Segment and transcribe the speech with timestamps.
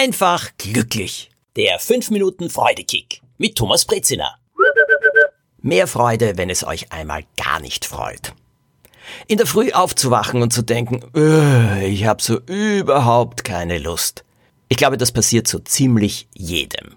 [0.00, 1.30] einfach glücklich.
[1.56, 4.34] Der 5 Minuten Freudekick mit Thomas Brezina.
[5.60, 8.32] Mehr Freude, wenn es euch einmal gar nicht freut.
[9.26, 14.24] In der Früh aufzuwachen und zu denken, öh, ich habe so überhaupt keine Lust.
[14.70, 16.96] Ich glaube, das passiert so ziemlich jedem.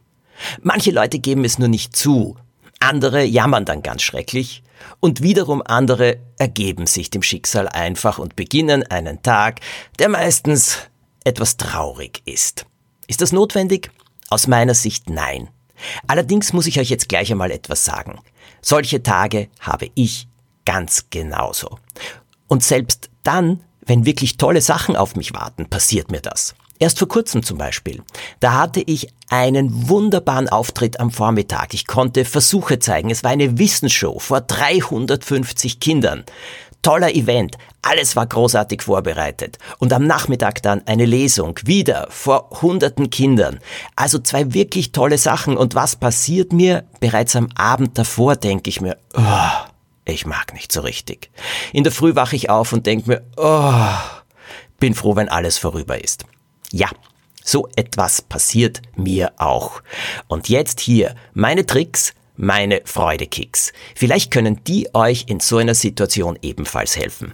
[0.61, 2.37] Manche Leute geben es nur nicht zu,
[2.79, 4.63] andere jammern dann ganz schrecklich
[5.01, 9.59] und wiederum andere ergeben sich dem Schicksal einfach und beginnen einen Tag,
[9.99, 10.77] der meistens
[11.25, 12.65] etwas traurig ist.
[13.07, 13.91] Ist das notwendig?
[14.29, 15.49] Aus meiner Sicht nein.
[16.07, 18.19] Allerdings muss ich euch jetzt gleich einmal etwas sagen.
[18.61, 20.27] Solche Tage habe ich
[20.65, 21.79] ganz genauso.
[22.47, 26.55] Und selbst dann, wenn wirklich tolle Sachen auf mich warten, passiert mir das.
[26.79, 28.01] Erst vor kurzem zum Beispiel.
[28.39, 31.73] Da hatte ich einen wunderbaren Auftritt am Vormittag.
[31.73, 33.09] Ich konnte Versuche zeigen.
[33.09, 36.23] Es war eine Wissensshow vor 350 Kindern.
[36.83, 37.57] Toller Event.
[37.81, 39.57] Alles war großartig vorbereitet.
[39.79, 41.59] Und am Nachmittag dann eine Lesung.
[41.63, 43.59] Wieder vor hunderten Kindern.
[43.95, 45.57] Also zwei wirklich tolle Sachen.
[45.57, 46.83] Und was passiert mir?
[46.99, 49.67] Bereits am Abend davor denke ich mir, oh,
[50.05, 51.31] ich mag nicht so richtig.
[51.71, 53.73] In der Früh wache ich auf und denke mir, oh,
[54.79, 56.25] bin froh, wenn alles vorüber ist.
[56.71, 56.89] Ja,
[57.43, 59.81] so etwas passiert mir auch.
[60.27, 63.73] Und jetzt hier meine Tricks, meine Freudekicks.
[63.95, 67.33] Vielleicht können die euch in so einer Situation ebenfalls helfen.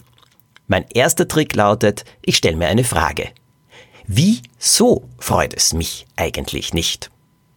[0.67, 3.29] Mein erster Trick lautet, ich stelle mir eine Frage.
[4.05, 7.11] Wieso freut es mich eigentlich nicht?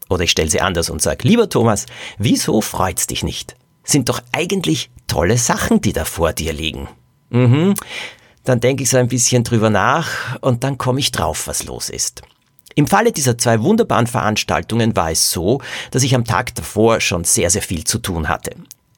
[0.08, 1.86] Oder ich stelle sie anders und sage, lieber Thomas,
[2.18, 3.56] wieso freut's dich nicht?
[3.84, 6.88] Sind doch eigentlich tolle Sachen, die da vor dir liegen.
[7.30, 7.74] Mhm.
[8.44, 11.88] Dann denke ich so ein bisschen drüber nach und dann komme ich drauf, was los
[11.88, 12.22] ist.
[12.74, 17.24] Im Falle dieser zwei wunderbaren Veranstaltungen war es so, dass ich am Tag davor schon
[17.24, 18.52] sehr, sehr viel zu tun hatte.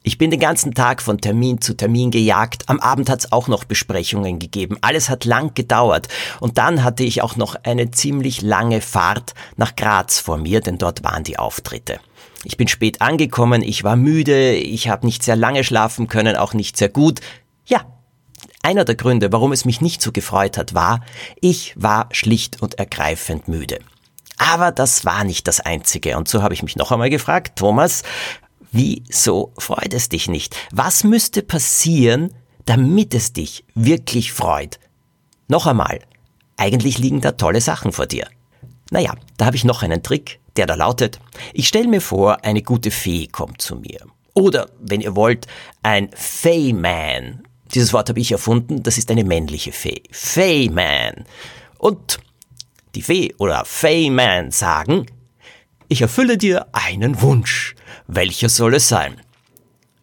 [0.06, 2.64] Ich bin den ganzen Tag von Termin zu Termin gejagt.
[2.66, 4.76] Am Abend hat es auch noch Besprechungen gegeben.
[4.82, 6.08] Alles hat lang gedauert.
[6.40, 10.76] Und dann hatte ich auch noch eine ziemlich lange Fahrt nach Graz vor mir, denn
[10.76, 12.00] dort waren die Auftritte.
[12.44, 16.52] Ich bin spät angekommen, ich war müde, ich habe nicht sehr lange schlafen können, auch
[16.52, 17.20] nicht sehr gut.
[17.64, 17.86] Ja,
[18.64, 21.00] einer der Gründe, warum es mich nicht so gefreut hat, war,
[21.40, 23.78] ich war schlicht und ergreifend müde.
[24.38, 26.16] Aber das war nicht das Einzige.
[26.16, 28.02] Und so habe ich mich noch einmal gefragt, Thomas,
[28.72, 30.56] wieso freut es dich nicht?
[30.72, 32.32] Was müsste passieren,
[32.64, 34.80] damit es dich wirklich freut?
[35.46, 36.00] Noch einmal,
[36.56, 38.26] eigentlich liegen da tolle Sachen vor dir.
[38.90, 41.20] Naja, da habe ich noch einen Trick, der da lautet,
[41.52, 44.00] ich stelle mir vor, eine gute Fee kommt zu mir.
[44.32, 45.46] Oder, wenn ihr wollt,
[45.82, 50.02] ein Feyman dieses Wort habe ich erfunden, das ist eine männliche Fee.
[50.10, 51.24] Feyman.
[51.78, 52.18] Und
[52.94, 55.06] die Fee oder Feyman sagen,
[55.88, 57.74] ich erfülle dir einen Wunsch.
[58.06, 59.20] Welcher soll es sein?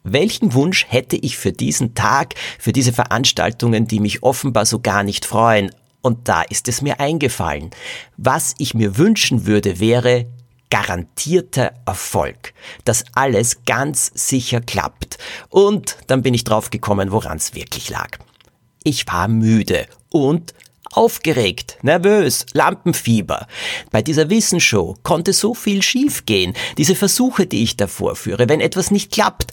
[0.04, 5.04] Welchen Wunsch hätte ich für diesen Tag, für diese Veranstaltungen, die mich offenbar so gar
[5.04, 5.72] nicht freuen?
[6.02, 7.70] Und da ist es mir eingefallen.
[8.18, 10.26] Was ich mir wünschen würde, wäre,
[10.72, 12.54] garantierter Erfolg,
[12.86, 15.20] dass alles ganz sicher klappt.
[15.50, 18.18] Und dann bin ich drauf gekommen, woran es wirklich lag.
[18.84, 20.56] Ich war müde und
[20.92, 23.48] aufgeregt, nervös, Lampenfieber.
[23.92, 26.54] Bei dieser Wissensshow konnte so viel schiefgehen.
[26.78, 29.52] Diese Versuche, die ich da vorführe, wenn etwas nicht klappt,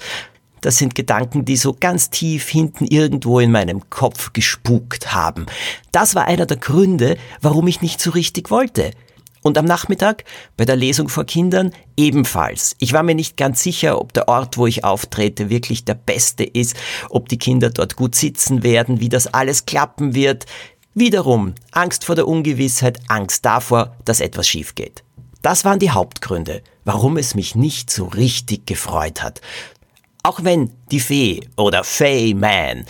[0.61, 5.47] das sind Gedanken, die so ganz tief hinten irgendwo in meinem Kopf gespukt haben.
[5.93, 8.91] Das war einer der Gründe, warum ich nicht so richtig wollte.
[9.49, 10.25] Und am Nachmittag
[10.59, 12.77] bei der Lesung vor Kindern ebenfalls.
[12.81, 16.45] Ich war mir nicht ganz sicher, ob der Ort, wo ich auftrete, wirklich der beste
[16.45, 16.77] ist,
[17.09, 20.45] ob die Kinder dort gut sitzen werden, wie das alles klappen wird.
[20.93, 25.03] Wiederum Angst vor der Ungewissheit, Angst davor, dass etwas schief geht.
[25.41, 29.41] Das waren die Hauptgründe, warum es mich nicht so richtig gefreut hat.
[30.25, 32.85] Auch wenn die Fee oder Fay Man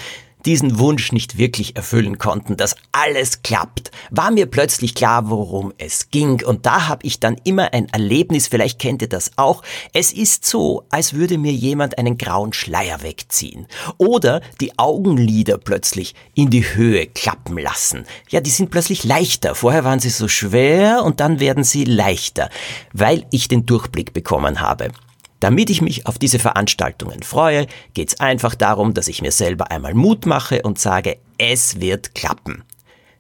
[0.49, 6.11] diesen Wunsch nicht wirklich erfüllen konnten, dass alles klappt, war mir plötzlich klar, worum es
[6.11, 6.43] ging.
[6.43, 9.63] Und da habe ich dann immer ein Erlebnis, vielleicht kennt ihr das auch.
[9.93, 13.67] Es ist so, als würde mir jemand einen grauen Schleier wegziehen.
[13.99, 18.07] Oder die Augenlider plötzlich in die Höhe klappen lassen.
[18.31, 19.55] Ja, die sind plötzlich leichter.
[19.55, 22.49] Vorher waren sie so schwer und dann werden sie leichter,
[22.95, 24.93] weil ich den Durchblick bekommen habe.
[25.41, 29.71] Damit ich mich auf diese Veranstaltungen freue, geht es einfach darum, dass ich mir selber
[29.71, 32.65] einmal Mut mache und sage, es wird klappen.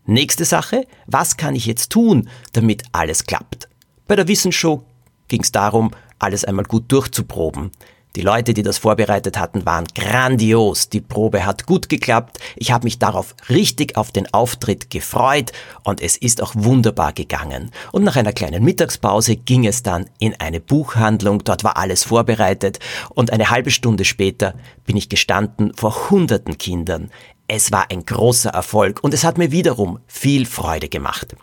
[0.04, 3.68] Nächste Sache, was kann ich jetzt tun, damit alles klappt?
[4.06, 4.84] Bei der Wissensshow
[5.28, 7.70] ging es darum, alles einmal gut durchzuproben.
[8.18, 10.88] Die Leute, die das vorbereitet hatten, waren grandios.
[10.88, 12.40] Die Probe hat gut geklappt.
[12.56, 15.52] Ich habe mich darauf richtig auf den Auftritt gefreut
[15.84, 17.70] und es ist auch wunderbar gegangen.
[17.92, 21.44] Und nach einer kleinen Mittagspause ging es dann in eine Buchhandlung.
[21.44, 22.80] Dort war alles vorbereitet
[23.10, 24.54] und eine halbe Stunde später
[24.84, 27.12] bin ich gestanden vor hunderten Kindern.
[27.50, 31.34] Es war ein großer Erfolg und es hat mir wiederum viel Freude gemacht.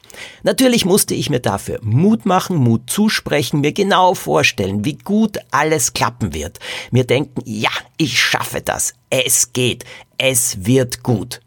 [0.44, 5.94] Natürlich musste ich mir dafür Mut machen, Mut zusprechen, mir genau vorstellen, wie gut alles
[5.94, 6.60] klappen wird.
[6.92, 8.94] Mir denken, ja, ich schaffe das.
[9.10, 9.84] Es geht.
[10.19, 11.42] Es wird gut.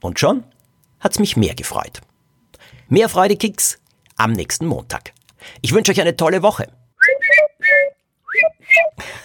[0.00, 0.42] Und schon
[0.98, 2.00] hat's mich mehr gefreut.
[2.88, 3.78] Mehr Freudekicks
[4.16, 5.12] am nächsten Montag.
[5.60, 6.66] Ich wünsche euch eine tolle Woche.